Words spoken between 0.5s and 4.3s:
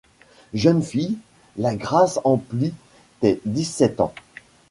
Jeune fille, la grâce emplit tes dix-sept ans.